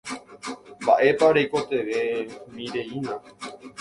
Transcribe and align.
Mba'épa 0.81 1.27
reikotevẽmireína 1.35 3.13